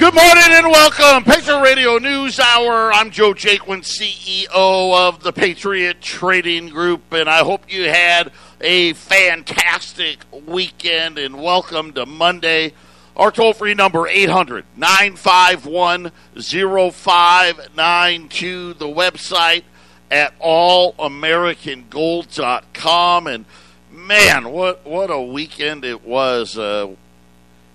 [0.00, 1.24] Good morning and welcome.
[1.24, 2.90] Patriot Radio News Hour.
[2.90, 8.32] I'm Joe Jaquin, CEO of the Patriot Trading Group, and I hope you had
[8.62, 12.72] a fantastic weekend and welcome to Monday.
[13.14, 18.72] Our toll free number 800 951 0592.
[18.72, 19.64] The website
[20.10, 23.26] at allamericangold.com.
[23.26, 23.44] And
[23.92, 26.56] man, what, what a weekend it was.
[26.56, 26.94] Uh,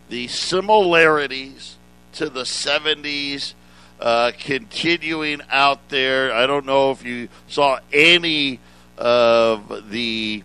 [0.09, 1.74] the similarities
[2.15, 3.53] to the 70s,
[3.99, 6.33] uh, continuing out there.
[6.33, 8.59] I don't know if you saw any
[8.97, 10.43] of the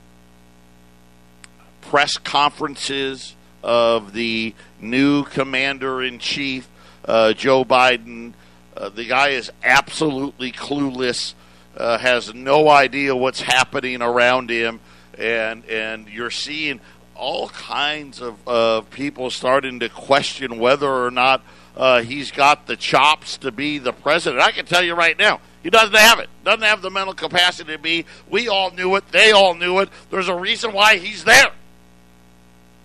[1.82, 6.68] press conferences of the new commander in chief,
[7.04, 8.32] uh, Joe Biden.
[8.76, 11.34] Uh, the guy is absolutely clueless,
[11.76, 14.80] uh, has no idea what's happening around him,
[15.16, 16.80] and and you're seeing
[17.14, 21.42] all kinds of, of people starting to question whether or not
[21.76, 24.42] uh, he's got the chops to be the president.
[24.42, 26.28] I can tell you right now, he doesn't have it.
[26.44, 28.06] Doesn't have the mental capacity to be.
[28.28, 29.08] We all knew it.
[29.12, 29.88] They all knew it.
[30.10, 31.52] There's a reason why he's there.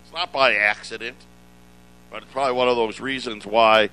[0.03, 1.17] It's not by accident,
[2.11, 3.89] but it's probably one of those reasons why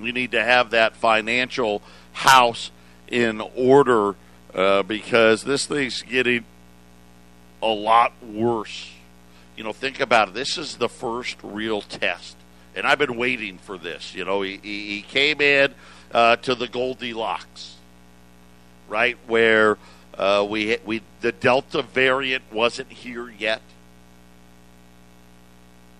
[0.00, 2.70] we need to have that financial house
[3.08, 4.14] in order
[4.54, 6.44] uh, because this thing's getting
[7.62, 8.92] a lot worse.
[9.56, 10.34] You know, think about it.
[10.34, 12.37] This is the first real test
[12.74, 14.14] and I've been waiting for this.
[14.14, 15.74] You know, he, he came in
[16.12, 17.76] uh, to the Goldilocks,
[18.88, 19.78] right where
[20.16, 23.62] uh, we we the Delta variant wasn't here yet.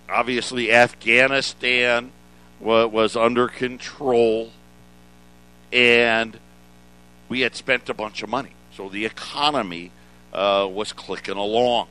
[0.08, 2.12] Obviously, Afghanistan
[2.61, 4.52] was, was under control,
[5.72, 6.39] and
[7.28, 9.91] we had spent a bunch of money, so the economy
[10.33, 11.89] uh, was clicking along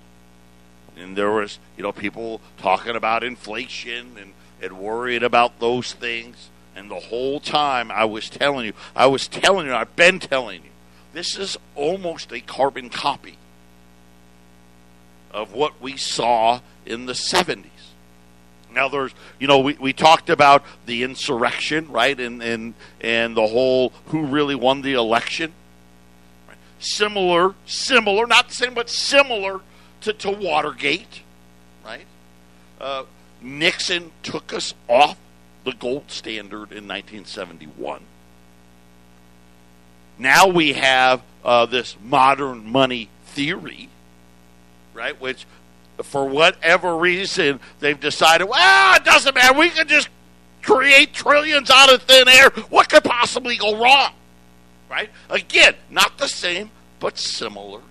[0.97, 6.49] and there was you know people talking about inflation and and worried about those things.
[6.75, 10.63] And the whole time I was telling you, I was telling you, I've been telling
[10.63, 10.69] you,
[11.13, 13.37] this is almost a carbon copy
[15.31, 17.65] of what we saw in the 70s.
[18.71, 23.47] Now there's, you know, we, we talked about the insurrection, right, and and and the
[23.47, 25.51] whole who really won the election.
[26.47, 26.57] Right?
[26.79, 29.61] Similar, similar, not the same, but similar
[30.01, 31.21] to, to Watergate,
[31.83, 32.05] right?
[32.79, 33.05] Uh,
[33.41, 35.17] Nixon took us off
[35.63, 38.01] the gold standard in 1971.
[40.17, 43.89] Now we have uh, this modern money theory,
[44.93, 45.19] right?
[45.19, 45.45] Which,
[46.03, 49.57] for whatever reason, they've decided, well, it doesn't matter.
[49.57, 50.09] We can just
[50.61, 52.49] create trillions out of thin air.
[52.69, 54.11] What could possibly go wrong?
[54.89, 55.09] Right?
[55.29, 57.81] Again, not the same, but similar.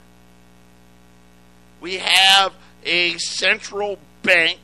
[1.80, 4.58] We have a central bank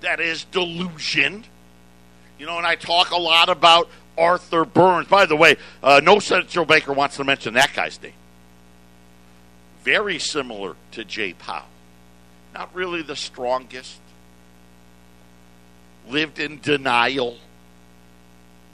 [0.00, 1.44] that is delusion.
[2.38, 5.08] You know, and I talk a lot about Arthur Burns.
[5.08, 8.12] By the way, uh, no central banker wants to mention that guy's name.
[9.82, 11.66] Very similar to Jay Powell.
[12.52, 14.00] Not really the strongest.
[16.08, 17.38] Lived in denial.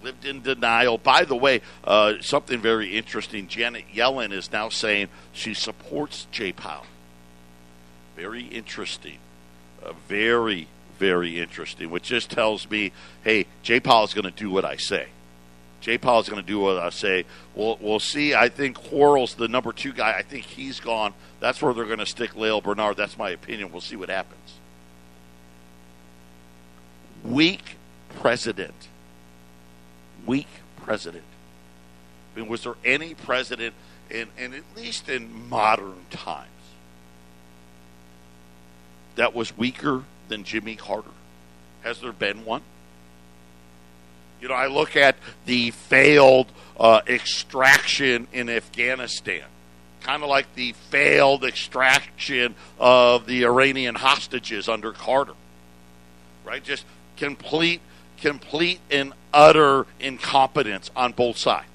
[0.03, 0.99] Lived in denial.
[0.99, 3.47] By the way, uh, something very interesting.
[3.47, 6.87] Janet Yellen is now saying she supports Jay Powell.
[8.17, 9.19] Very interesting.
[9.85, 10.69] Uh, very
[11.03, 12.93] very interesting, which just tells me,
[13.25, 15.09] hey, Jay Powell is going to do what I say.
[15.81, 17.25] Jay Powell is going to do what I say.
[17.57, 18.37] We'll, we'll see.
[18.37, 21.13] I think Quarles, the number two guy, I think he's gone.
[21.41, 22.97] That's where they're going to stick Lael Brainard.
[22.97, 23.73] That's my opinion.
[23.73, 24.59] We'll see what happens.
[27.25, 27.79] Weak
[28.21, 28.87] president.
[30.25, 30.47] Weak
[30.77, 31.25] president.
[32.33, 33.75] I mean, was there any president,
[34.09, 36.49] in, in at least in modern times,
[39.17, 41.11] that was weaker than Jimmy Carter?
[41.83, 42.63] Has there been one?
[44.41, 45.17] You know, I look at
[45.47, 49.45] the failed uh, extraction in Afghanistan,
[50.03, 55.35] kind of like the failed extraction of the Iranian hostages under Carter,
[56.45, 56.63] right?
[56.63, 56.85] Just
[57.17, 57.81] complete,
[58.21, 61.67] complete and utter incompetence on both sides.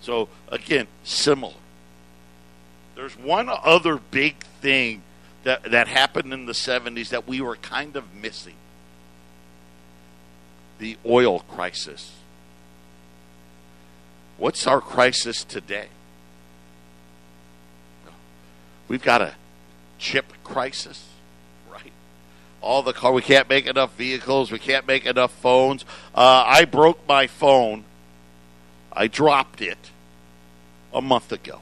[0.00, 1.52] So again, similar.
[2.94, 5.02] There's one other big thing
[5.46, 8.56] that, that happened in the 70s that we were kind of missing
[10.80, 12.16] the oil crisis.
[14.38, 15.86] What's our crisis today?
[18.88, 19.36] We've got a
[20.00, 21.08] chip crisis,
[21.70, 21.92] right?
[22.60, 25.84] All the car, we can't make enough vehicles, we can't make enough phones.
[26.12, 27.84] Uh, I broke my phone,
[28.92, 29.92] I dropped it
[30.92, 31.60] a month ago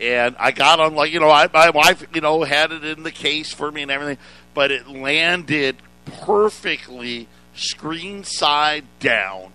[0.00, 3.02] and I got on like you know I, my wife you know had it in
[3.02, 4.18] the case for me and everything,
[4.54, 9.52] but it landed perfectly screen side down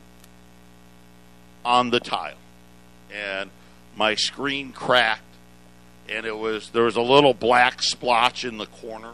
[1.63, 2.37] on the tile.
[3.11, 3.49] And
[3.95, 5.21] my screen cracked
[6.07, 9.13] and it was there was a little black splotch in the corner.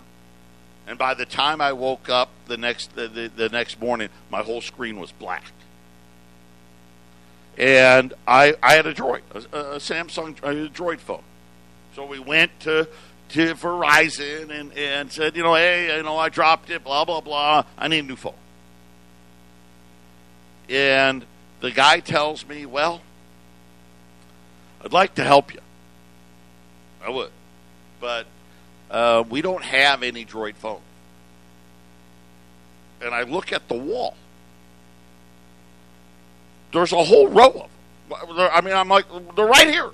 [0.88, 4.42] And by the time I woke up the next the, the, the next morning, my
[4.42, 5.46] whole screen was black.
[7.58, 11.24] And I I had a Droid, a, a Samsung a Droid phone.
[11.96, 12.88] So we went to
[13.30, 17.22] to Verizon and, and said, you know, hey, you know, I dropped it, blah blah
[17.22, 17.66] blah.
[17.78, 18.34] I need a new phone.
[20.70, 21.26] And
[21.60, 23.02] the guy tells me, well,
[24.84, 25.60] I'd like to help you.
[27.06, 27.32] I would.
[28.00, 28.26] But
[28.90, 30.82] uh, we don't have any Droid phone.
[33.02, 34.16] And I look at the wall.
[36.74, 37.68] There's a whole row
[38.12, 38.50] of them.
[38.52, 39.90] I mean, I'm like, they're right here.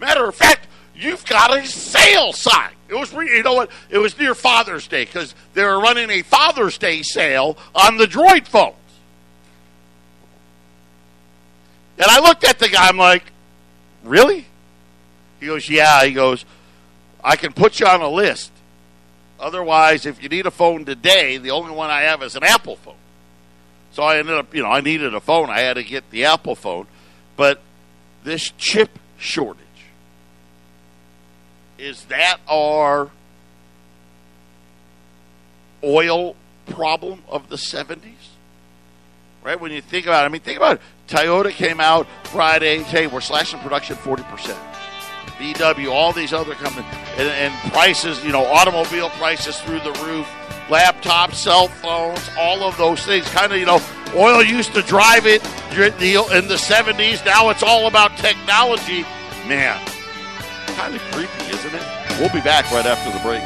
[0.00, 2.72] Matter of fact, you've got a sale sign.
[2.88, 3.70] It was, you know what?
[3.88, 8.06] It was near Father's Day because they were running a Father's Day sale on the
[8.06, 8.76] Droid phones.
[11.98, 12.88] And I looked at the guy.
[12.88, 13.24] I'm like,
[14.02, 14.46] really?
[15.40, 16.04] He goes, yeah.
[16.04, 16.44] He goes,
[17.22, 18.50] I can put you on a list.
[19.38, 22.76] Otherwise, if you need a phone today, the only one I have is an Apple
[22.76, 22.94] phone.
[23.92, 25.50] So I ended up, you know, I needed a phone.
[25.50, 26.86] I had to get the Apple phone.
[27.36, 27.60] But
[28.24, 29.58] this chip shortage,
[31.78, 33.10] is that our
[35.84, 36.36] oil
[36.66, 37.98] problem of the 70s?
[39.42, 39.60] Right?
[39.60, 40.82] When you think about it, I mean, think about it.
[41.08, 44.56] Toyota came out Friday, hey, we're slashing production 40%.
[45.38, 50.28] VW, all these other companies, and, and prices, you know, automobile prices through the roof,
[50.72, 53.28] laptops, cell phones, all of those things.
[53.28, 53.82] Kind of, you know,
[54.14, 57.24] oil used to drive it in the 70s.
[57.24, 59.04] Now it's all about technology.
[59.46, 59.78] Man,
[60.68, 61.82] kind of creepy, isn't it?
[62.18, 63.42] We'll be back right after the break.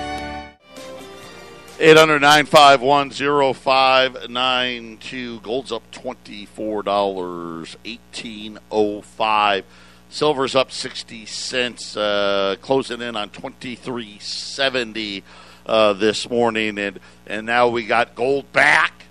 [1.79, 5.41] 800 951 0592.
[5.41, 7.77] Gold's up $24.
[7.85, 9.65] 1805
[10.09, 15.25] Silver's up 60 cents, uh, closing in on 2370
[15.67, 16.79] uh, this morning.
[16.79, 19.05] And, and now we got gold back,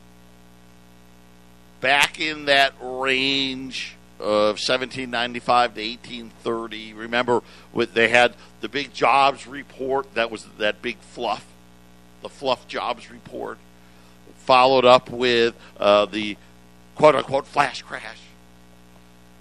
[1.82, 6.94] back in that range of 1795 to 1830.
[6.94, 7.44] Remember,
[7.74, 11.46] with, they had the big jobs report, that was that big fluff,
[12.22, 13.58] the fluff jobs report,
[14.38, 16.38] followed up with uh, the
[16.96, 18.20] quote unquote flash crash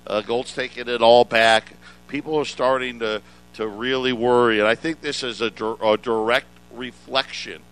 [0.06, 1.72] uh, Gold's taking it all back.
[2.08, 3.22] People are starting to,
[3.54, 5.52] to really worry, and I think this is a,
[5.82, 7.62] a direct reflection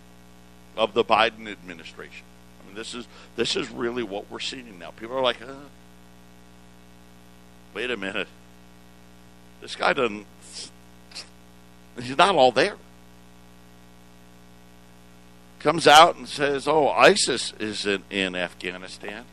[0.77, 2.25] of the Biden administration.
[2.63, 3.07] I mean, this is
[3.37, 4.91] this is really what we're seeing now.
[4.91, 5.55] People are like, uh,
[7.75, 8.29] "Wait a minute,
[9.61, 10.27] this guy doesn't.
[12.01, 12.77] He's not all there."
[15.59, 19.25] Comes out and says, "Oh, ISIS isn't in Afghanistan,"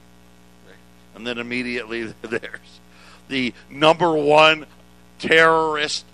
[1.15, 2.79] and then immediately there's
[3.29, 4.65] the number one
[5.19, 6.05] terrorist,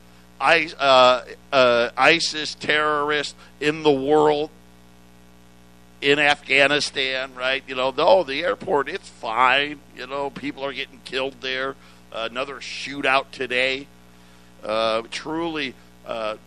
[0.45, 4.49] uh, uh, ISIS terrorist in the world
[6.01, 7.63] in Afghanistan, right?
[7.67, 9.79] You know, no, the airport, it's fine.
[9.97, 11.75] You know, people are getting killed there.
[12.11, 13.87] Uh, another shootout today.
[14.63, 15.73] Uh, truly
[16.05, 16.37] uh,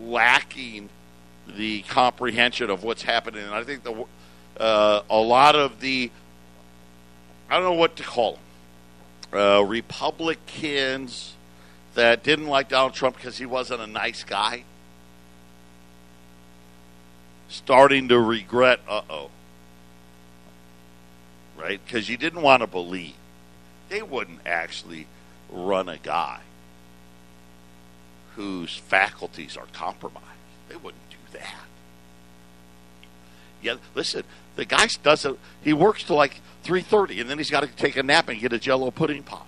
[0.00, 0.88] lacking
[1.48, 3.44] the comprehension of what's happening.
[3.44, 4.06] And I think the
[4.58, 6.10] a lot of the
[7.48, 8.38] I don't know what to call
[9.32, 11.34] them Republicans
[11.94, 14.64] that didn't like Donald Trump because he wasn't a nice guy
[17.48, 19.30] starting to regret, uh oh.
[21.56, 21.80] Right?
[21.84, 23.14] Because you didn't want to believe.
[23.88, 25.06] They wouldn't actually
[25.50, 26.40] run a guy
[28.36, 30.24] whose faculties are compromised.
[30.68, 31.64] They wouldn't do that.
[33.60, 34.22] Yeah, listen,
[34.56, 38.02] the guy doesn't, he works till like 3.30 and then he's got to take a
[38.02, 39.46] nap and get a jello pudding pop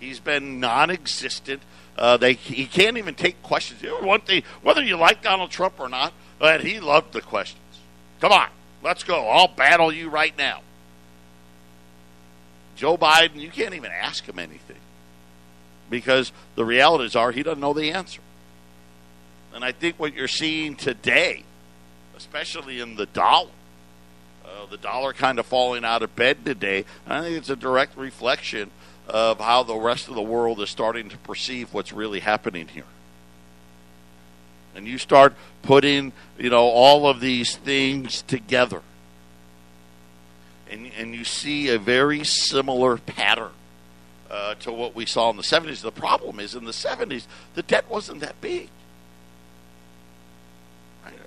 [0.00, 1.62] he's been non-existent
[1.98, 5.88] uh, they, he can't even take questions one thing whether you like donald trump or
[5.88, 7.60] not but he loved the questions
[8.20, 8.48] come on
[8.82, 10.60] let's go i'll battle you right now
[12.76, 14.76] joe biden you can't even ask him anything
[15.88, 18.20] because the realities are he doesn't know the answer
[19.54, 21.42] and i think what you're seeing today
[22.16, 23.50] especially in the dollar.
[24.44, 26.84] Uh, the dollar kind of falling out of bed today.
[27.06, 28.70] I think it's a direct reflection
[29.08, 32.84] of how the rest of the world is starting to perceive what's really happening here.
[34.74, 38.82] And you start putting, you know, all of these things together.
[40.70, 43.52] And, and you see a very similar pattern
[44.30, 45.80] uh, to what we saw in the 70s.
[45.80, 48.68] The problem is in the 70s, the debt wasn't that big.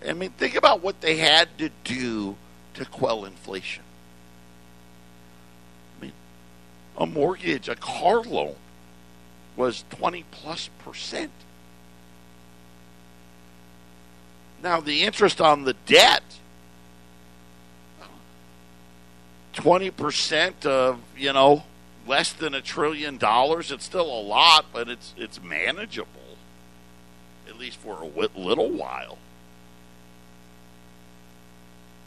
[0.07, 2.35] I mean, think about what they had to do
[2.75, 3.83] to quell inflation.
[5.97, 6.13] I mean,
[6.99, 8.55] a mortgage, a car loan
[9.55, 11.31] was 20 plus percent.
[14.61, 16.23] Now, the interest on the debt,
[19.53, 21.63] 20% of, you know,
[22.05, 23.71] less than a trillion dollars.
[23.71, 26.37] It's still a lot, but it's, it's manageable,
[27.47, 28.05] at least for a
[28.37, 29.17] little while.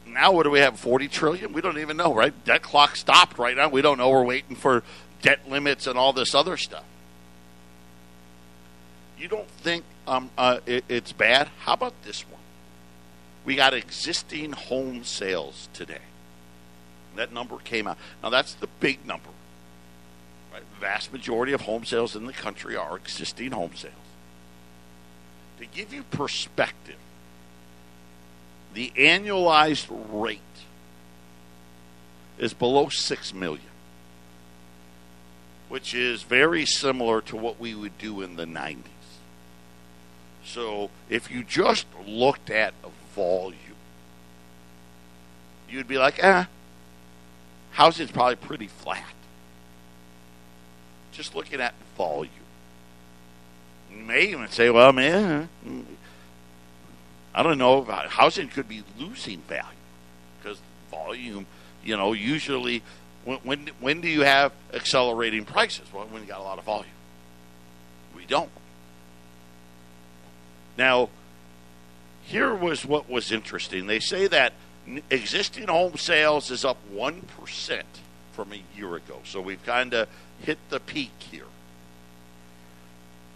[0.05, 0.79] Now, what do we have?
[0.79, 1.53] 40 trillion?
[1.53, 2.33] We don't even know, right?
[2.45, 3.69] Debt clock stopped right now.
[3.69, 4.09] We don't know.
[4.09, 4.83] We're waiting for
[5.21, 6.83] debt limits and all this other stuff.
[9.17, 11.49] You don't think um, uh, it, it's bad?
[11.59, 12.41] How about this one?
[13.45, 16.01] We got existing home sales today.
[17.15, 17.97] That number came out.
[18.21, 19.29] Now that's the big number.
[20.51, 20.63] Right?
[20.79, 23.93] Vast majority of home sales in the country are existing home sales.
[25.59, 26.97] To give you perspective,
[28.73, 30.39] the annualized rate
[32.37, 33.61] is below 6 million,
[35.69, 38.79] which is very similar to what we would do in the 90s.
[40.45, 42.73] So if you just looked at
[43.15, 43.57] volume,
[45.69, 46.45] you'd be like, eh,
[47.71, 49.13] housing's probably pretty flat.
[51.11, 52.31] Just looking at volume.
[53.91, 55.47] You may even say, well, man,
[57.35, 59.69] I don't know, about housing could be losing value
[60.41, 60.59] because
[60.91, 61.45] volume,
[61.83, 62.83] you know, usually
[63.25, 65.87] when, when, when do you have accelerating prices?
[65.93, 66.91] Well, when you got a lot of volume.
[68.15, 68.51] We don't.
[70.77, 71.09] Now,
[72.23, 73.87] here was what was interesting.
[73.87, 74.53] They say that
[75.09, 77.83] existing home sales is up 1%
[78.33, 79.19] from a year ago.
[79.23, 80.07] So we've kind of
[80.41, 81.45] hit the peak here.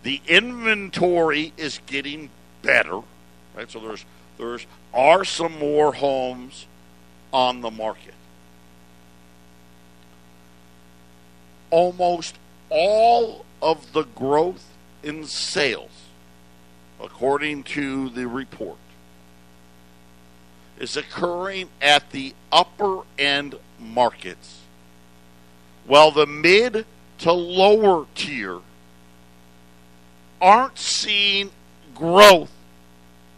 [0.03, 2.29] The inventory is getting
[2.61, 3.01] better,
[3.57, 3.69] right?
[3.69, 4.05] So there's
[4.37, 6.67] there's are some more homes
[7.33, 8.13] on the market.
[11.69, 12.37] Almost
[12.69, 14.65] all of the growth
[15.03, 16.07] in sales
[16.99, 18.77] according to the report,
[20.79, 24.61] is occurring at the upper end markets,
[25.85, 26.85] while the mid
[27.19, 28.59] to lower tier
[30.39, 31.49] aren't seeing
[31.95, 32.51] growth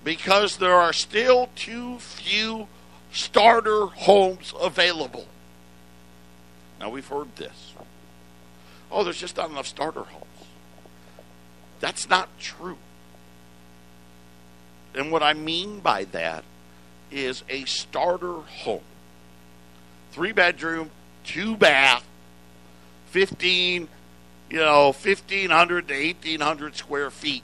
[0.03, 2.67] because there are still too few
[3.11, 5.27] starter homes available.
[6.79, 7.73] Now, we've heard this.
[8.91, 10.25] Oh, there's just not enough starter homes.
[11.79, 12.77] That's not true.
[14.95, 16.43] And what I mean by that
[17.11, 18.81] is a starter home.
[20.11, 20.89] Three bedroom,
[21.23, 22.05] two bath,
[23.07, 23.87] 15,
[24.49, 27.43] you know, 1500 to 1800 square feet.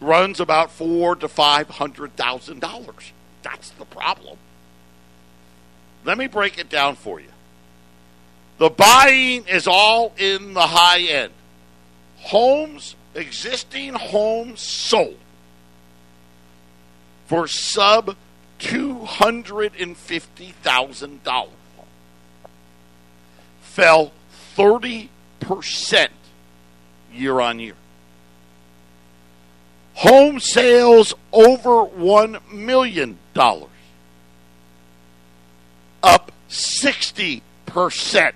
[0.00, 3.12] Runs about four to five hundred thousand dollars.
[3.42, 4.38] That's the problem.
[6.04, 7.28] Let me break it down for you.
[8.58, 11.32] The buying is all in the high end.
[12.18, 15.18] Homes existing homes sold
[17.26, 18.16] for sub
[18.60, 21.48] $250,000
[23.60, 24.12] fell
[24.56, 25.08] 30%
[27.12, 27.74] year on year.
[29.94, 33.18] Home sales over $1 million
[36.02, 38.32] up 60%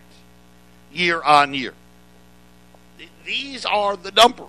[0.92, 1.74] year on year.
[3.24, 4.48] These are the numbers.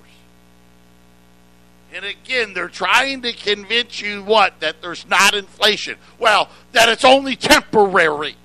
[1.94, 4.60] And again, they're trying to convince you what?
[4.60, 5.98] That there's not inflation.
[6.20, 8.36] Well, that it's only temporary.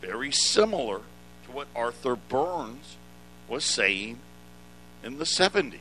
[0.00, 1.00] Very similar
[1.46, 2.96] to what Arthur Burns
[3.48, 4.18] was saying
[5.04, 5.78] in the 70s.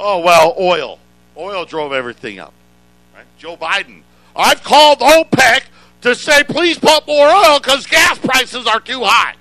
[0.00, 0.98] Oh, well, oil.
[1.36, 2.52] Oil drove everything up.
[3.14, 3.26] Right?
[3.38, 4.02] Joe Biden.
[4.34, 5.62] I've called OPEC
[6.00, 9.34] to say, please pump more oil because gas prices are too high.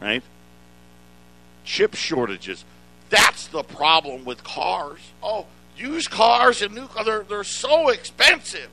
[0.00, 0.22] Right?
[1.70, 2.64] chip shortages.
[3.10, 5.00] That's the problem with cars.
[5.22, 8.68] Oh, used cars and new cars, they're, they're so expensive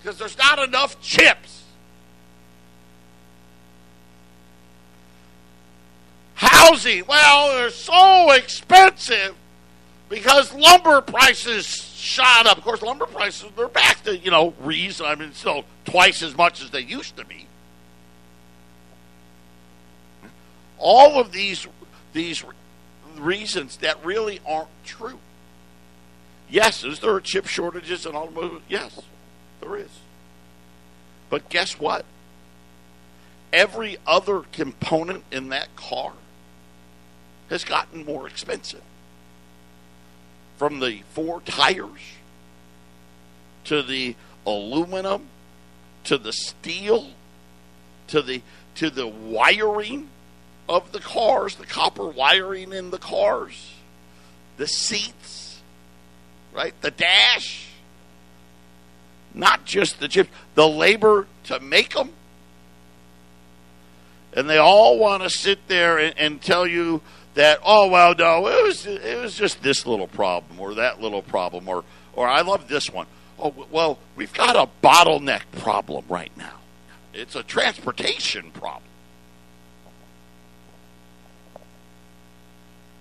[0.00, 1.63] because there's not enough chips.
[6.34, 9.34] Housing, well, they're so expensive
[10.08, 12.58] because lumber prices shot up.
[12.58, 15.06] Of course, lumber prices, they're back to, you know, reason.
[15.06, 17.46] I mean, still twice as much as they used to be.
[20.78, 21.66] All of these
[22.12, 22.44] these
[23.16, 25.18] reasons that really aren't true.
[26.50, 28.62] Yes, is there chip shortages in automobiles?
[28.68, 29.00] Yes,
[29.60, 29.90] there is.
[31.30, 32.04] But guess what?
[33.52, 36.12] Every other component in that car
[37.50, 38.82] has gotten more expensive.
[40.56, 42.00] From the four tires
[43.64, 44.14] to the
[44.46, 45.28] aluminum
[46.04, 47.08] to the steel
[48.08, 48.42] to the
[48.76, 50.08] to the wiring
[50.68, 53.74] of the cars, the copper wiring in the cars,
[54.56, 55.60] the seats,
[56.52, 56.74] right?
[56.80, 57.68] The dash.
[59.32, 62.12] Not just the chips, the labor to make them.
[64.32, 67.00] And they all want to sit there and, and tell you
[67.34, 71.22] that, oh, well, no, it was, it was just this little problem or that little
[71.22, 73.06] problem or, or I love this one.
[73.38, 76.60] Oh, well, we've got a bottleneck problem right now.
[77.12, 78.82] It's a transportation problem.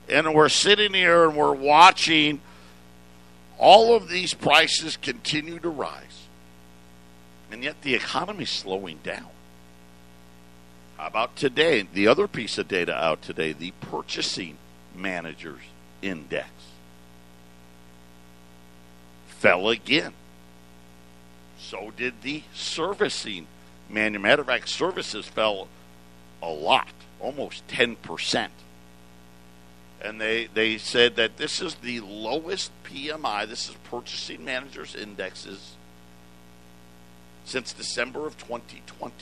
[0.10, 2.42] And we're sitting here and we're watching
[3.58, 6.28] all of these prices continue to rise.
[7.52, 9.28] And yet the economy's slowing down.
[10.98, 11.88] How about today?
[11.92, 14.58] The other piece of data out today, the purchasing
[14.96, 15.62] managers
[16.02, 16.50] index
[19.28, 20.14] fell again.
[21.60, 23.48] So did the servicing
[23.90, 24.22] man.
[24.22, 25.68] Matter of fact, services fell
[26.42, 26.88] a lot,
[27.20, 28.50] almost 10%.
[30.02, 35.76] And they, they said that this is the lowest PMI, this is Purchasing Managers Indexes,
[37.46, 39.14] since December of 2020.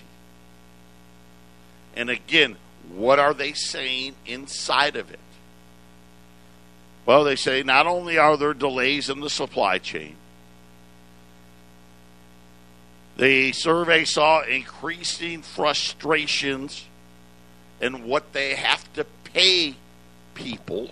[1.95, 2.57] And again,
[2.93, 5.19] what are they saying inside of it?
[7.05, 10.15] Well, they say not only are there delays in the supply chain,
[13.17, 16.85] the survey saw increasing frustrations
[17.81, 19.75] in what they have to pay
[20.33, 20.91] people.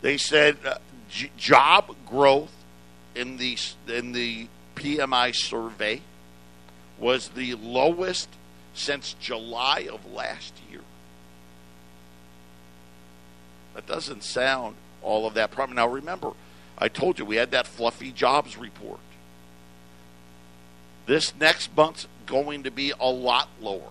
[0.00, 0.78] They said uh,
[1.08, 2.52] j- job growth
[3.14, 3.56] in the
[3.88, 6.02] in the PMI survey
[7.02, 8.28] was the lowest
[8.74, 10.80] since July of last year.
[13.74, 15.76] That doesn't sound all of that problem.
[15.76, 16.32] Now remember,
[16.78, 19.00] I told you we had that fluffy jobs report.
[21.06, 23.90] This next month's going to be a lot lower.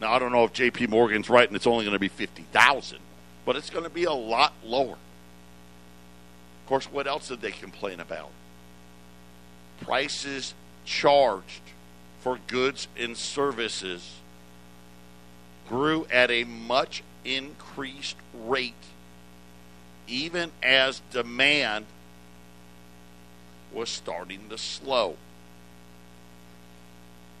[0.00, 0.86] Now I don't know if J.P.
[0.86, 3.00] Morgan's right and it's only going to be fifty thousand,
[3.44, 4.92] but it's going to be a lot lower.
[4.92, 8.30] Of course, what else did they complain about?
[9.80, 11.62] Prices charged
[12.20, 14.16] for goods and services
[15.68, 18.74] grew at a much increased rate,
[20.06, 21.86] even as demand
[23.72, 25.16] was starting to slow.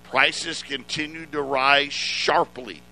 [0.04, 2.82] Prices continued to rise sharply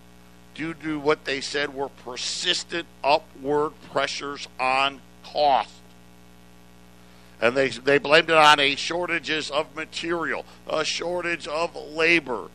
[0.55, 5.76] due to what they said were persistent upward pressures on cost.
[7.41, 12.49] And they, they blamed it on a shortages of material, a shortage of labor.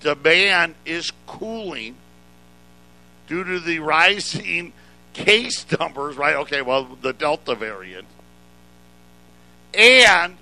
[0.00, 1.96] Demand is cooling
[3.26, 4.72] due to the rising
[5.12, 6.36] case numbers, right?
[6.36, 8.06] Okay, well, the Delta variant.
[9.72, 10.36] And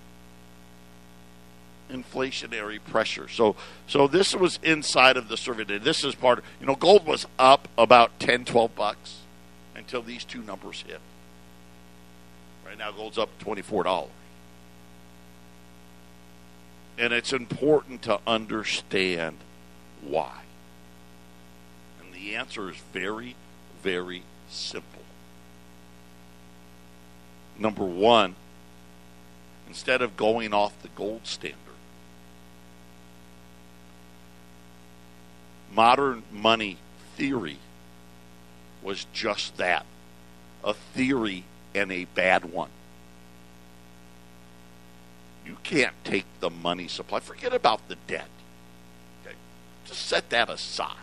[1.92, 3.28] inflationary pressure.
[3.28, 3.54] So
[3.86, 5.78] so this was inside of the survey.
[5.78, 9.18] This is part you know, gold was up about 10, 12 bucks
[9.76, 11.00] until these two numbers hit.
[12.72, 14.08] Right now gold's up $24.
[16.96, 19.36] And it's important to understand
[20.00, 20.40] why.
[22.00, 23.36] And the answer is very,
[23.82, 25.02] very simple.
[27.58, 28.36] Number one,
[29.68, 31.58] instead of going off the gold standard,
[35.70, 36.78] modern money
[37.16, 37.58] theory
[38.82, 39.84] was just that
[40.64, 42.70] a theory and a bad one.
[45.44, 48.28] You can't take the money supply, forget about the debt.
[49.24, 49.36] Okay?
[49.86, 50.96] Just set that aside.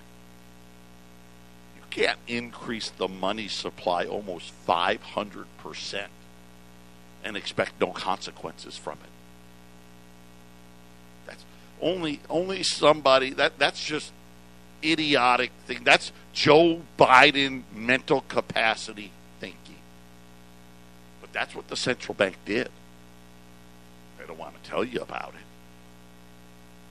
[1.76, 6.06] You can't increase the money supply almost 500%
[7.24, 9.10] and expect no consequences from it.
[11.28, 11.44] That's
[11.82, 14.14] only only somebody that that's just
[14.84, 15.84] idiotic thing.
[15.84, 19.79] That's Joe Biden mental capacity thinking.
[21.32, 22.70] But that's what the central bank did.
[24.18, 25.46] They don't want to tell you about it.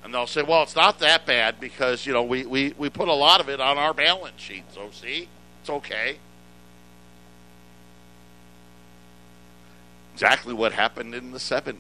[0.05, 3.09] And they'll say, well, it's not that bad because, you know, we, we, we put
[3.09, 4.64] a lot of it on our balance sheet.
[4.72, 5.29] So, see,
[5.61, 6.18] it's okay.
[10.14, 11.77] Exactly what happened in the 70s.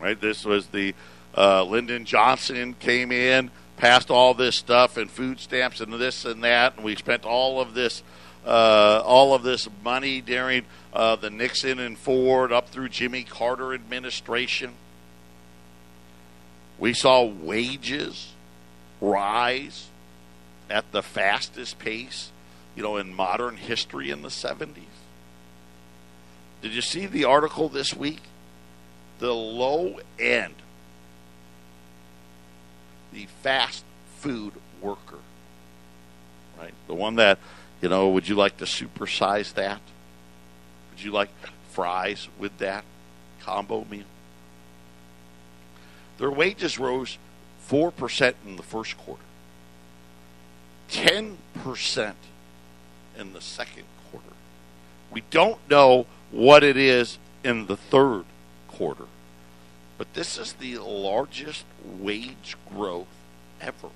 [0.00, 0.20] Right?
[0.20, 0.94] This was the
[1.36, 6.42] uh, Lyndon Johnson came in passed all this stuff and food stamps and this and
[6.44, 8.02] that, and we spent all of this,
[8.46, 13.74] uh, all of this money during uh, the Nixon and Ford up through Jimmy Carter
[13.74, 14.74] administration.
[16.78, 18.32] We saw wages
[19.00, 19.88] rise
[20.70, 22.30] at the fastest pace,
[22.74, 24.84] you know, in modern history in the 70s.
[26.62, 28.22] Did you see the article this week?
[29.18, 30.54] The low end,
[33.12, 33.84] the fast
[34.18, 35.18] food worker,
[36.58, 36.74] right?
[36.86, 37.38] The one that,
[37.80, 39.80] you know, would you like to supersize that?
[40.90, 41.30] Would you like
[41.70, 42.84] fries with that
[43.40, 44.04] combo meal?
[46.18, 47.18] Their wages rose
[47.68, 49.22] 4% in the first quarter,
[50.90, 52.14] 10%
[53.18, 54.26] in the second quarter.
[55.10, 58.24] We don't know what it is in the third
[58.68, 59.06] quarter,
[59.98, 63.06] but this is the largest wage growth
[63.60, 63.88] ever.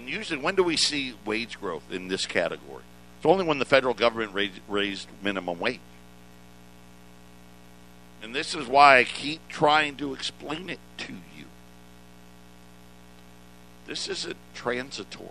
[0.00, 2.82] And usually, when do we see wage growth in this category?
[3.18, 5.78] It's only when the federal government raised, raised minimum wage.
[8.22, 11.44] And this is why I keep trying to explain it to you.
[13.86, 15.28] This isn't transitory.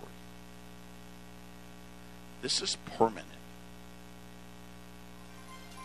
[2.40, 3.26] This is permanent.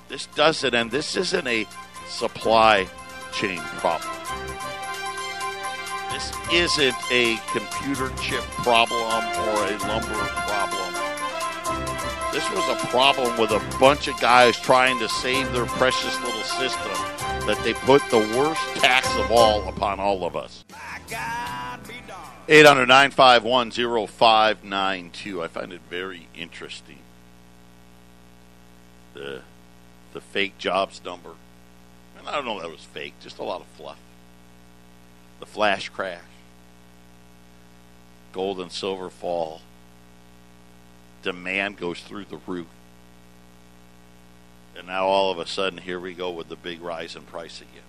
[0.09, 1.65] This doesn't, and this isn't a
[2.07, 2.87] supply
[3.33, 4.74] chain problem.
[6.15, 10.15] This isn't a computer chip problem or a lumber
[10.47, 10.93] problem.
[12.31, 16.43] This was a problem with a bunch of guys trying to save their precious little
[16.43, 16.93] system
[17.45, 20.63] that they put the worst tax of all upon all of us.
[22.47, 23.71] 800 951
[24.07, 25.43] 0592.
[25.43, 26.99] I find it very interesting.
[29.15, 29.41] The,
[30.13, 31.31] the fake jobs number.
[32.17, 33.97] And I don't know that was fake, just a lot of fluff.
[35.39, 36.21] The flash crash.
[38.33, 39.61] Gold and silver fall.
[41.23, 42.67] Demand goes through the roof.
[44.77, 47.61] And now all of a sudden, here we go with the big rise in price
[47.61, 47.83] again.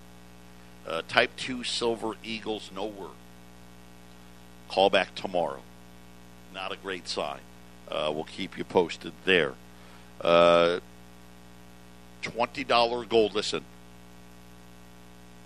[0.86, 3.10] Uh, type 2 silver eagles, no word.
[4.68, 5.62] Call back tomorrow.
[6.54, 7.40] Not a great sign.
[7.88, 9.54] Uh, we'll keep you posted there.
[10.20, 10.80] Uh,
[12.22, 13.34] $20 gold.
[13.34, 13.64] Listen,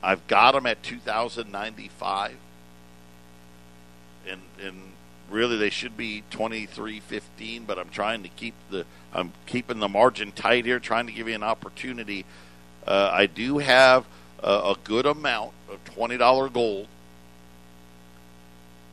[0.03, 2.37] I've got them at 2095
[4.29, 4.77] and and
[5.31, 10.33] really they should be 23.15 but I'm trying to keep the I'm keeping the margin
[10.33, 12.25] tight here trying to give you an opportunity.
[12.87, 14.07] Uh, I do have
[14.43, 16.89] a, a good amount of $20 gold.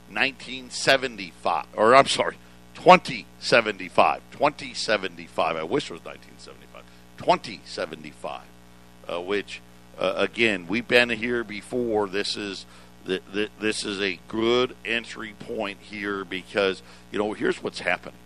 [0.09, 2.37] 1975 or I'm sorry
[2.75, 6.83] 2075 2075 I wish it was 1975
[7.17, 8.41] 2075
[9.09, 9.59] uh, which
[9.99, 12.65] uh, again we've been here before this is
[13.05, 16.81] th- th- this is a good entry point here because
[17.11, 18.19] you know here's what's happening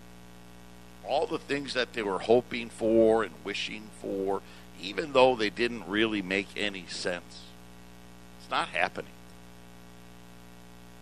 [1.08, 4.42] all the things that they were hoping for and wishing for
[4.82, 7.42] even though they didn't really make any sense
[8.40, 9.14] it's not happening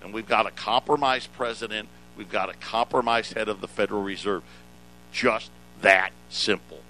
[0.02, 1.90] and we've got a compromised president.
[2.16, 4.44] We've got a compromised head of the Federal Reserve.
[5.12, 5.52] Just
[5.82, 6.82] that simple.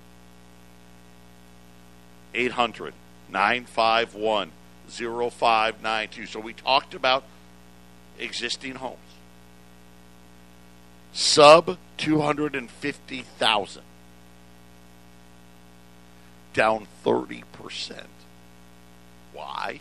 [2.34, 2.94] 800
[3.32, 4.52] 951
[4.90, 6.26] 0592.
[6.26, 7.24] So we talked about
[8.18, 8.98] existing homes.
[11.14, 13.84] Sub 250,000.
[16.54, 18.04] Down 30%.
[19.34, 19.80] Why?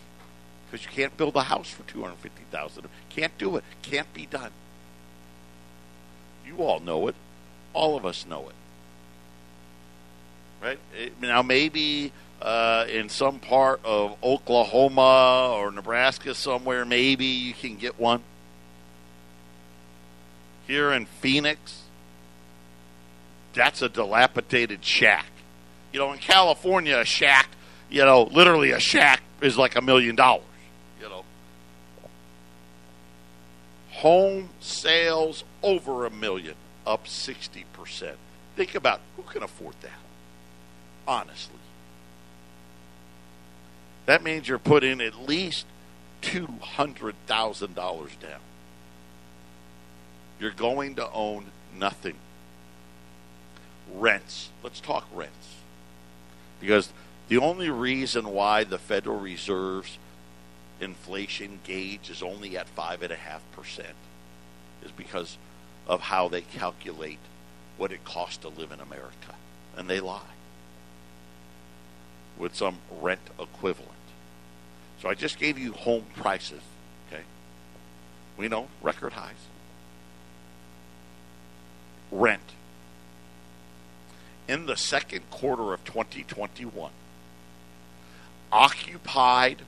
[0.70, 3.64] because you can't build a house for 250000 Can't do it.
[3.82, 4.50] Can't be done.
[6.46, 7.14] You all know it.
[7.72, 8.54] All of us know it.
[10.62, 10.78] Right?
[10.96, 17.76] It, now, maybe uh, in some part of Oklahoma or Nebraska somewhere, maybe you can
[17.76, 18.22] get one.
[20.66, 21.82] Here in Phoenix,
[23.54, 25.26] that's a dilapidated shack.
[25.92, 27.48] You know, in California, a shack,
[27.90, 30.44] you know, literally a shack is like a million dollars.
[31.00, 31.24] You know,
[33.90, 36.54] home sales over a million,
[36.86, 38.14] up 60%.
[38.54, 39.98] Think about who can afford that,
[41.06, 41.57] honestly.
[44.08, 45.66] That means you're putting at least
[46.22, 48.40] $200,000 down.
[50.40, 52.14] You're going to own nothing.
[53.94, 54.48] Rents.
[54.64, 55.56] Let's talk rents.
[56.58, 56.90] Because
[57.28, 59.98] the only reason why the Federal Reserve's
[60.80, 63.10] inflation gauge is only at 5.5%
[64.84, 65.36] is because
[65.86, 67.18] of how they calculate
[67.76, 69.34] what it costs to live in America.
[69.76, 70.22] And they lie
[72.38, 73.97] with some rent equivalent.
[75.00, 76.60] So I just gave you home prices,
[77.06, 77.22] okay?
[78.36, 79.34] We know record highs.
[82.10, 82.42] Rent.
[84.48, 86.90] In the second quarter of 2021,
[88.50, 89.62] occupied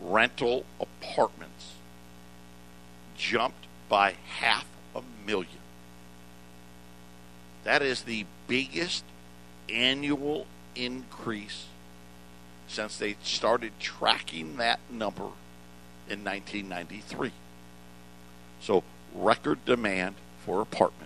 [0.00, 1.72] rental apartments
[3.16, 5.48] jumped by half a million.
[7.64, 9.04] That is the biggest
[9.68, 11.66] annual increase
[12.68, 15.30] since they started tracking that number
[16.08, 17.32] in 1993.
[18.60, 21.04] So, record demand for apartments.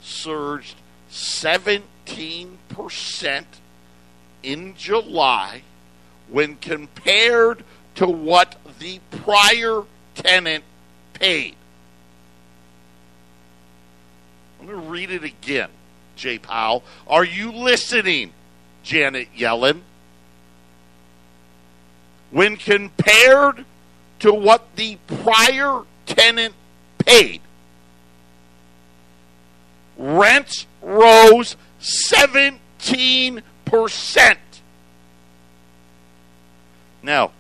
[0.01, 0.77] surged
[1.11, 3.45] 17%
[4.43, 5.63] in July
[6.29, 9.83] when compared to what the prior
[10.15, 10.65] tenant
[11.13, 11.55] paid.
[14.59, 15.69] I'm going to read it again,
[16.17, 16.83] Jay Powell.
[17.07, 18.33] Are you listening,
[18.83, 19.83] Janet Yellen?
[22.33, 23.67] When compared
[24.21, 26.55] to what the prior tenant
[26.99, 27.43] paid,
[29.99, 34.37] rents rose 17%.
[37.03, 37.33] Now,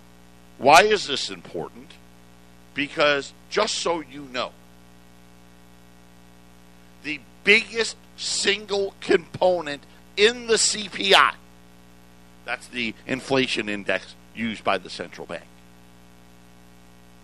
[0.58, 1.92] why is this important?
[2.74, 4.52] Because, just so you know,
[7.02, 9.84] the biggest single component
[10.18, 11.32] in the CPI,
[12.44, 15.44] that's the inflation index used by the central bank,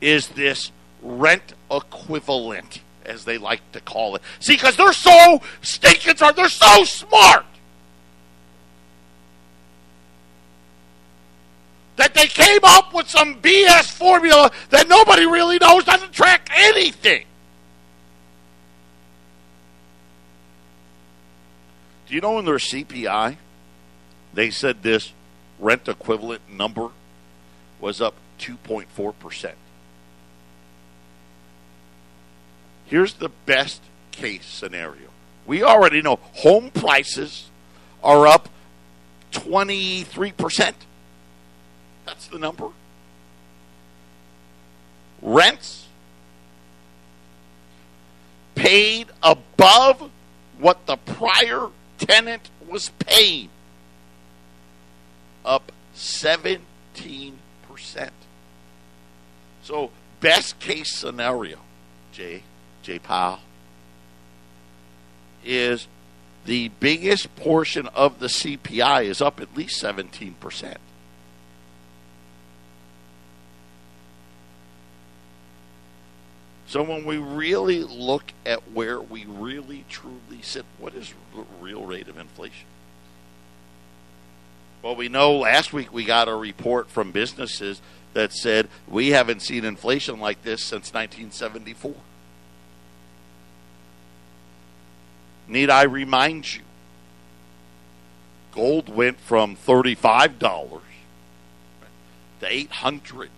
[0.01, 4.23] is this rent equivalent, as they like to call it.
[4.41, 7.45] See, because they're so stinking smart, they're so smart.
[11.99, 17.25] that they came up with some BS formula that nobody really knows doesn't track anything.
[22.07, 23.37] Do you know in their CPI,
[24.33, 25.13] they said this
[25.59, 26.91] rent equivalent number
[27.81, 29.53] was up 2.4%.
[32.87, 35.09] Here's the best case scenario.
[35.47, 37.51] We already know home prices
[38.03, 38.49] are up
[39.33, 40.75] 23%.
[42.07, 42.69] That's the number.
[45.21, 45.87] Rents
[48.55, 50.11] paid above
[50.59, 53.51] what the prior tenant was paying.
[55.45, 56.61] Up 17%.
[59.63, 61.59] So, best case scenario,
[62.13, 62.43] Jay,
[62.83, 63.41] Jay Powell,
[65.45, 65.87] is
[66.45, 70.77] the biggest portion of the CPI is up at least 17%.
[76.69, 81.85] So when we really look at where we really truly sit, what is the real
[81.85, 82.67] rate of inflation?
[84.83, 87.81] Well, we know last week we got a report from businesses
[88.15, 91.95] that said we haven't seen inflation like this since 1974.
[95.49, 96.63] Need I remind you?
[98.53, 100.81] Gold went from $35
[102.41, 103.31] to 800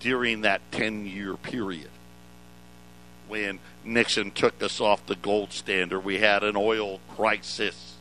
[0.00, 1.90] during that 10 year period.
[3.28, 7.96] When Nixon took us off the gold standard, we had an oil crisis.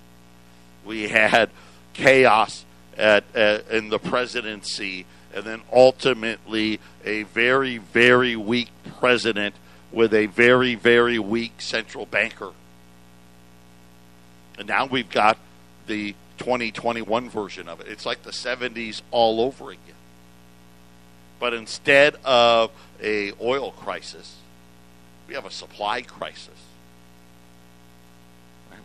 [0.85, 1.49] We had
[1.97, 9.55] chaos at, at, in the presidency, and then ultimately a very, very weak president
[9.91, 12.51] with a very, very weak central banker.
[14.57, 15.37] And now we've got
[15.85, 17.87] the 2021 version of it.
[17.87, 19.81] It's like the 70s all over again.
[21.39, 24.37] But instead of a oil crisis,
[25.27, 26.49] we have a supply crisis.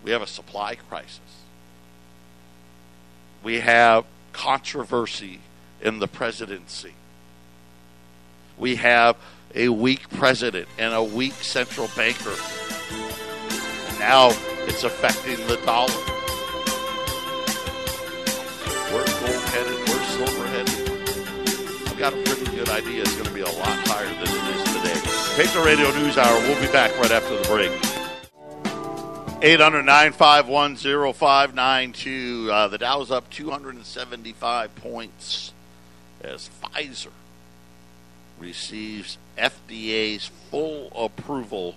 [0.05, 1.42] We have a supply crisis.
[3.43, 5.41] We have controversy
[5.81, 6.95] in the presidency.
[8.57, 9.17] We have
[9.55, 12.35] a weak president and a weak central banker.
[12.93, 14.31] And now
[14.67, 15.91] it's affecting the dollar.
[18.93, 19.89] Where's gold headed?
[19.89, 21.89] Where's silver headed?
[21.89, 24.57] I've got a pretty good idea it's going to be a lot higher than it
[24.57, 25.01] is today.
[25.37, 26.41] Patriot Radio News Hour.
[26.43, 27.92] We'll be back right after the break.
[29.45, 32.49] 800 951 0592.
[32.49, 35.53] Uh, the Dow's up 275 points
[36.21, 37.09] as Pfizer
[38.39, 41.75] receives FDA's full approval.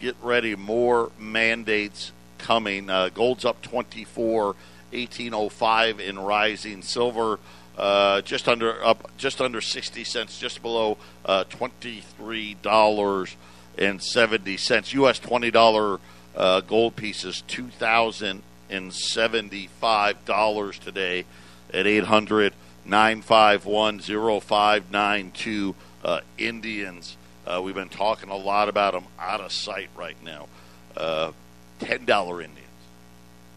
[0.00, 2.88] Get ready, more mandates coming.
[2.88, 6.80] Uh, gold's up 24, 1805 in rising.
[6.80, 7.38] Silver
[7.76, 13.34] uh, just under up just under 60 cents, just below uh, $23
[13.76, 14.92] and seventy cents.
[14.94, 15.18] U.S.
[15.18, 15.98] twenty dollar
[16.36, 21.24] uh, gold pieces two thousand and seventy five dollars today
[21.72, 22.52] at eight hundred
[22.84, 25.74] nine five one zero five nine two.
[26.02, 27.16] Uh, Indians.
[27.46, 30.48] Uh, we've been talking a lot about them out of sight right now.
[30.94, 31.32] Uh,
[31.78, 32.68] ten dollar Indians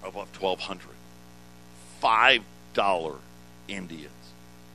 [0.03, 0.95] above twelve hundred.
[1.99, 3.15] Five dollar
[3.67, 4.11] Indians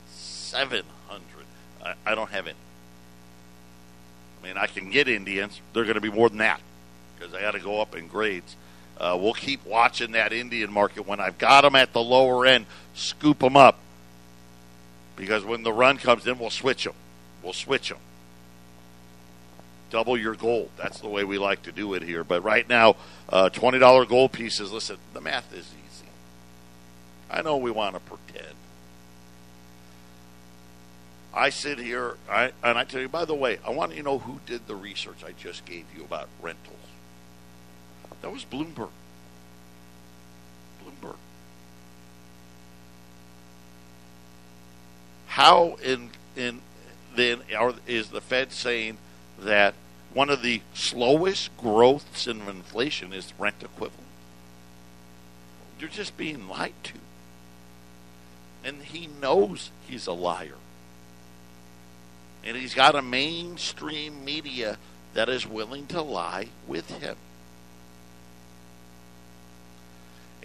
[0.07, 1.45] seven hundred.
[1.83, 2.57] I, I don't have any.
[4.41, 5.59] I mean, I can get Indians.
[5.73, 6.61] They're going to be more than that
[7.23, 8.55] because I got to go up in grades.
[8.97, 11.07] Uh, we'll keep watching that Indian market.
[11.07, 13.79] When I've got them at the lower end, scoop them up
[15.15, 16.93] because when the run comes in, we'll switch them.
[17.41, 17.97] We'll switch them.
[19.89, 20.71] Double your gold.
[20.77, 22.23] That's the way we like to do it here.
[22.23, 22.95] But right now,
[23.29, 24.71] uh, twenty dollar gold pieces.
[24.71, 26.09] Listen, the math is easy.
[27.29, 28.55] I know we want to pretend.
[31.35, 34.03] I sit here, I, and I tell you, by the way, I want you to
[34.03, 36.82] know who did the research I just gave you about rentals.
[38.23, 38.89] That was Bloomberg.
[40.83, 41.17] Bloomberg.
[45.27, 46.61] How in in
[47.15, 48.97] then are, is the Fed saying
[49.37, 49.75] that
[50.15, 53.99] one of the slowest growths in inflation is rent equivalent?
[55.79, 56.93] You're just being lied to.
[58.63, 60.55] And he knows he's a liar
[62.43, 64.77] and he's got a mainstream media
[65.13, 67.15] that is willing to lie with him.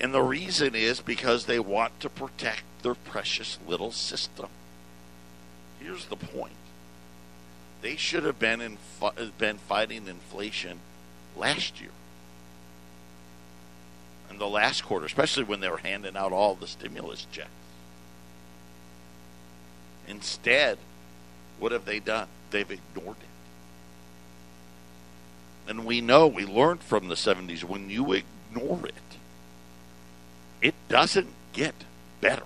[0.01, 4.49] And the reason is because they want to protect their precious little system.
[5.81, 6.53] Here's the point.
[7.83, 8.79] They should have been in,
[9.39, 10.79] been fighting inflation
[11.37, 11.91] last year.
[14.31, 17.51] In the last quarter, especially when they were handing out all the stimulus checks.
[20.07, 20.79] Instead,
[21.59, 22.29] what have they done?
[22.51, 23.25] They've ignored it.
[25.71, 28.95] And we know, we learned from the 70s, when you ignore it,
[30.61, 31.75] it doesn't get
[32.21, 32.45] better.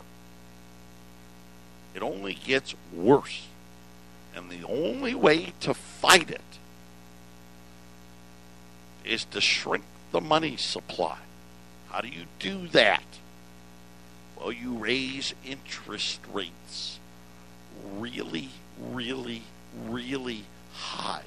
[1.95, 3.47] It only gets worse.
[4.35, 6.41] And the only way to fight it
[9.05, 11.19] is to shrink the money supply.
[11.91, 13.05] How do you do that?
[14.39, 16.99] Well, you raise interest rates
[17.85, 18.49] really
[18.81, 19.43] really,
[19.89, 20.45] really
[20.75, 21.25] high.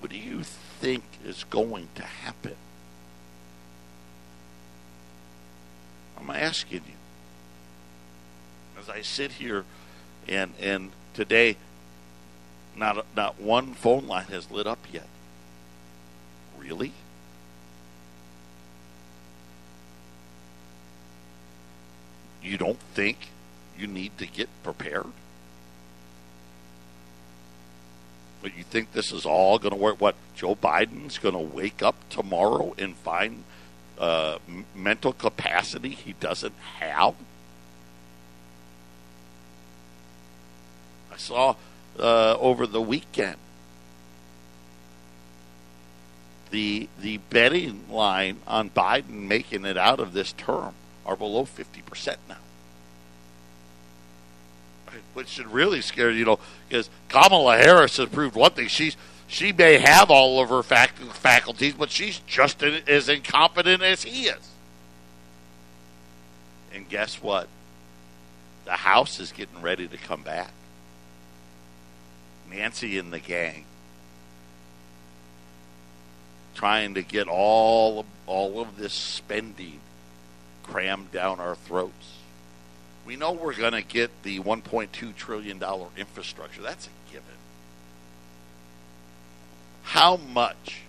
[0.00, 2.56] What do you think is going to happen?
[6.20, 6.94] I'm asking you.
[8.78, 9.64] As I sit here
[10.28, 11.56] and and today
[12.76, 15.06] not not one phone line has lit up yet.
[16.58, 16.92] Really?
[22.42, 23.28] You don't think
[23.78, 25.06] you need to get prepared?
[28.42, 30.00] But you think this is all going to work?
[30.00, 33.44] What Joe Biden's going to wake up tomorrow and find
[34.00, 34.38] uh,
[34.74, 37.14] mental capacity he doesn't have?
[41.12, 41.54] I saw
[41.98, 43.36] uh, over the weekend
[46.50, 50.74] the the betting line on Biden making it out of this term
[51.06, 52.36] are below fifty percent now
[55.14, 58.96] which should really scare you know because Kamala Harris has proved one thing she's
[59.30, 64.26] she may have all of her fac- faculties, but she's just as incompetent as he
[64.26, 64.50] is.
[66.74, 67.46] And guess what?
[68.64, 70.50] The House is getting ready to come back.
[72.50, 73.66] Nancy and the gang
[76.56, 79.78] trying to get all of, all of this spending
[80.64, 82.18] crammed down our throats.
[83.06, 85.62] We know we're going to get the $1.2 trillion
[85.96, 86.62] infrastructure.
[86.62, 86.88] That's.
[89.90, 90.82] How much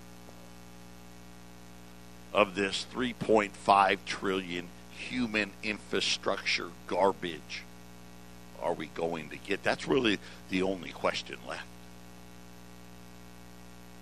[2.33, 7.63] of this 3.5 trillion human infrastructure garbage
[8.61, 9.63] are we going to get?
[9.63, 10.19] That's really
[10.51, 11.65] the only question left.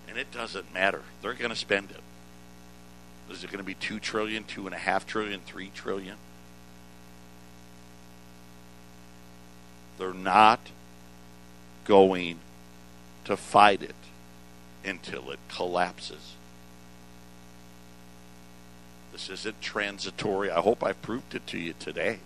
[0.09, 1.03] And it doesn't matter.
[1.21, 2.01] They're going to spend it.
[3.32, 6.17] Is it going to be two trillion, two and a half trillion, three trillion?
[9.97, 10.59] They're not
[11.86, 12.39] going
[13.24, 13.95] to fight it
[14.89, 16.35] until it collapses.
[19.11, 20.51] This isn't transitory.
[20.51, 22.19] I hope I've proved it to you today.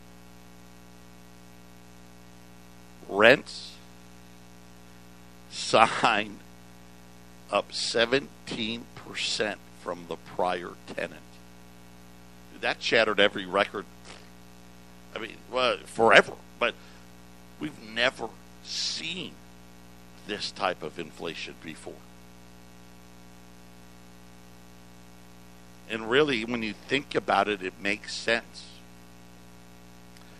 [3.07, 3.75] Rents
[5.51, 6.39] signed
[7.51, 8.81] up 17%
[9.81, 11.19] from the prior tenant.
[12.59, 13.85] That shattered every record.
[15.15, 16.33] I mean, well, forever.
[16.59, 16.73] But
[17.63, 18.27] We've never
[18.65, 19.31] seen
[20.27, 21.93] this type of inflation before.
[25.93, 28.65] And really, when you think about it, it makes sense.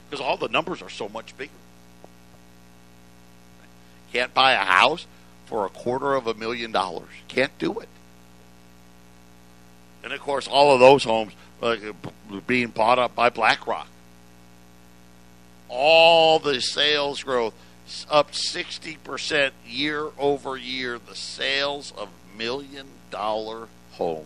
[0.09, 1.51] Because all the numbers are so much bigger.
[4.11, 5.05] Can't buy a house
[5.45, 7.09] for a quarter of a million dollars.
[7.27, 7.89] Can't do it.
[10.03, 11.75] And of course, all of those homes uh,
[12.47, 13.87] being bought up by BlackRock.
[15.69, 17.53] All the sales growth
[18.09, 24.25] up 60% year over year, the sales of million dollar homes.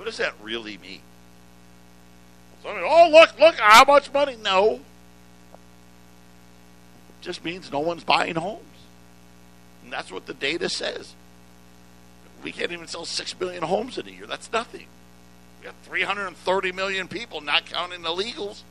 [0.00, 1.02] What does that really mean?
[2.62, 4.34] So, oh, look, look, how much money?
[4.42, 4.76] No.
[4.76, 4.80] It
[7.20, 8.62] just means no one's buying homes.
[9.84, 11.14] And that's what the data says.
[12.42, 14.26] We can't even sell 6 million homes in a year.
[14.26, 14.86] That's nothing.
[15.60, 18.62] We got 330 million people, not counting illegals.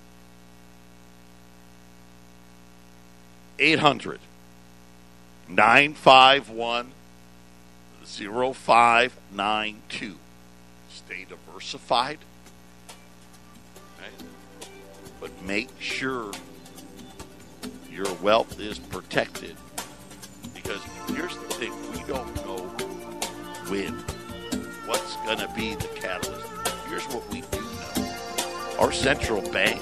[3.59, 4.19] 800
[5.47, 6.91] 951
[8.03, 10.15] 0592.
[11.05, 12.19] Stay diversified.
[13.97, 14.25] Okay?
[15.19, 16.31] But make sure
[17.89, 19.55] your wealth is protected.
[20.53, 22.57] Because here's the thing we don't know
[23.69, 23.93] when,
[24.87, 26.47] what's going to be the catalyst.
[26.87, 28.09] Here's what we do know
[28.79, 29.81] our central bank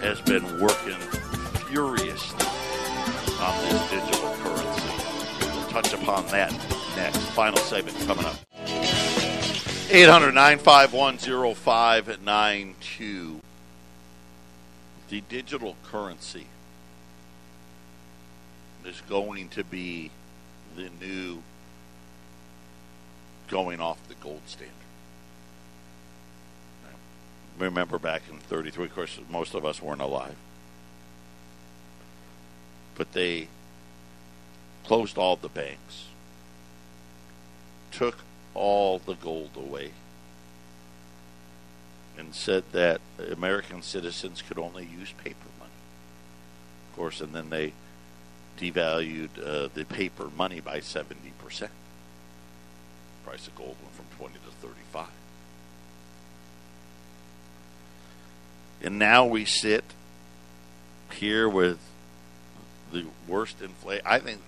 [0.00, 0.98] has been working
[1.66, 2.46] furiously
[3.40, 5.46] on this digital currency.
[5.52, 6.52] We'll touch upon that
[6.96, 7.18] next.
[7.30, 8.45] Final segment coming up.
[9.88, 11.18] 800 951
[11.54, 13.40] 0592.
[15.08, 16.48] The digital currency
[18.84, 20.10] is going to be
[20.74, 21.42] the new
[23.48, 24.72] going off the gold standard.
[27.56, 30.34] Remember back in 33, of course, most of us weren't alive.
[32.96, 33.46] But they
[34.84, 36.06] closed all the banks,
[37.92, 38.18] took
[38.56, 39.92] all the gold away,
[42.18, 43.00] and said that
[43.30, 45.70] American citizens could only use paper money.
[46.90, 47.72] Of course, and then they
[48.58, 51.68] devalued uh, the paper money by 70%.
[53.24, 55.06] Price of gold went from 20 to 35.
[58.82, 59.84] And now we sit
[61.12, 61.78] here with
[62.92, 64.06] the worst inflation.
[64.06, 64.40] I think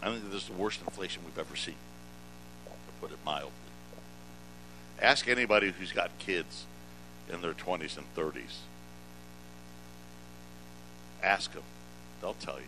[0.00, 1.74] I think this is the worst inflation we've ever seen,
[3.00, 3.52] put it mildly.
[5.00, 6.64] Ask anybody who's got kids
[7.32, 8.58] in their 20s and 30s.
[11.22, 11.62] Ask them.
[12.20, 12.66] They'll tell you.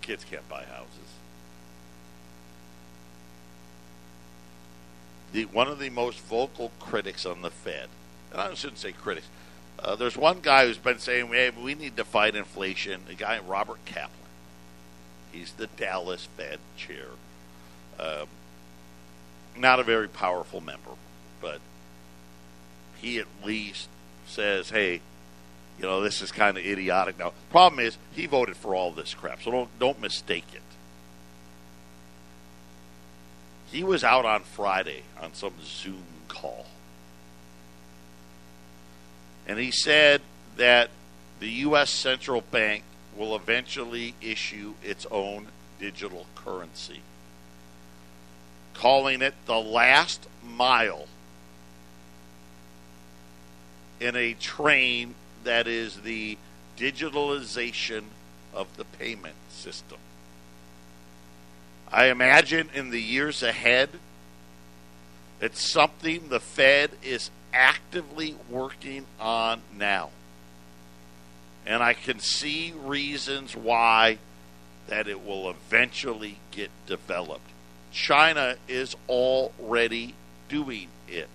[0.00, 0.98] Kids can't buy houses.
[5.32, 7.88] The, one of the most vocal critics on the Fed,
[8.30, 9.28] and I shouldn't say critics,
[9.78, 13.02] uh, there's one guy who's been saying hey, we need to fight inflation.
[13.08, 14.18] A guy Robert Kaplan.
[15.32, 17.08] He's the Dallas Fed chair.
[17.98, 18.26] Um,
[19.56, 20.90] not a very powerful member,
[21.40, 21.60] but
[23.00, 23.88] he at least
[24.26, 25.00] says, "Hey,
[25.78, 29.14] you know, this is kind of idiotic." Now, problem is he voted for all this
[29.14, 30.62] crap, so don't don't mistake it.
[33.70, 36.66] He was out on Friday on some Zoom call
[39.46, 40.22] and he said
[40.56, 40.90] that
[41.40, 41.90] the U.S.
[41.90, 42.84] central bank
[43.16, 45.48] will eventually issue its own
[45.78, 47.00] digital currency,
[48.82, 51.06] calling it the last mile
[54.00, 55.14] in a train
[55.44, 56.36] that is the
[56.76, 58.02] digitalization
[58.52, 59.98] of the payment system.
[61.92, 63.88] I imagine in the years ahead,
[65.40, 70.10] it's something the Fed is actively working on now.
[71.64, 74.18] And I can see reasons why
[74.88, 77.51] that it will eventually get developed.
[77.92, 80.14] China is already
[80.48, 81.28] doing it.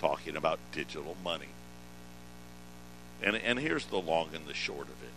[0.00, 1.48] Talking about digital money.
[3.22, 5.10] And, and here's the long and the short of it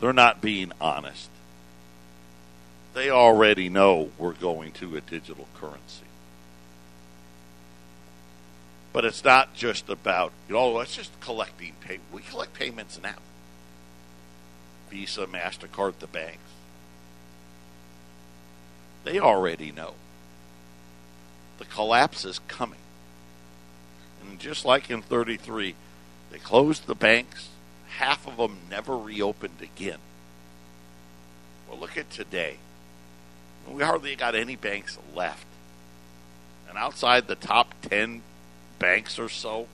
[0.00, 1.28] they're not being honest.
[2.94, 6.04] They already know we're going to a digital currency.
[8.92, 11.98] But it's not just about, you know, it's just collecting pay.
[12.12, 13.16] We collect payments now.
[14.90, 16.38] Visa, MasterCard, the banks.
[19.04, 19.94] They already know.
[21.58, 22.78] The collapse is coming.
[24.22, 25.74] And just like in 33,
[26.30, 27.48] they closed the banks.
[27.88, 29.98] Half of them never reopened again.
[31.68, 32.58] Well, look at today.
[33.68, 35.46] We hardly got any banks left.
[36.68, 38.22] And outside the top 10
[38.78, 39.66] banks or so,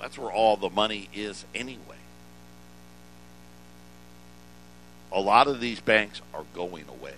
[0.00, 1.96] That's where all the money is anyway.
[5.12, 7.14] A lot of these banks are going away.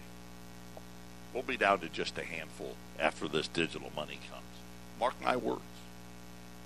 [1.37, 4.43] We'll be down to just a handful after this digital money comes.
[4.99, 5.61] Mark my words.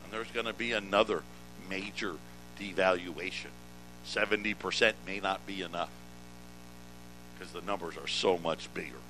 [0.05, 1.25] And there's going to be another
[1.69, 2.15] major
[2.57, 3.49] devaluation.
[4.07, 5.91] 70% may not be enough
[7.37, 9.01] because the numbers are so much bigger.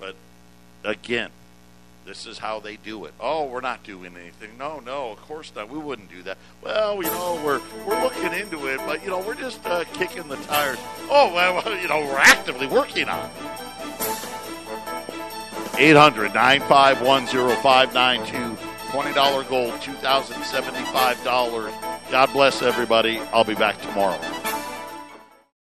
[0.00, 0.16] But
[0.82, 1.28] again,
[2.06, 3.12] this is how they do it.
[3.20, 4.56] Oh, we're not doing anything.
[4.58, 5.68] No, no, of course not.
[5.68, 6.38] We wouldn't do that.
[6.62, 10.26] Well, you know, we're we're looking into it, but you know, we're just uh, kicking
[10.28, 10.78] the tires.
[11.10, 13.26] Oh, well, you know, we're actively working on.
[13.26, 13.63] it.
[15.78, 22.10] 800 951 0592 $20 gold, $2,075.
[22.12, 23.18] God bless everybody.
[23.32, 24.20] I'll be back tomorrow.